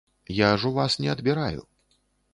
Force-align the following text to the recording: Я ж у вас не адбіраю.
Я 0.37 0.47
ж 0.63 0.71
у 0.71 0.71
вас 0.79 0.97
не 1.05 1.11
адбіраю. 1.15 1.61